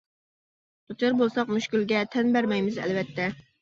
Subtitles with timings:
[0.93, 3.35] دۇچار بولساق مۈشكۈلگە، تەن بەرمەيمىز ئەلۋەتتە.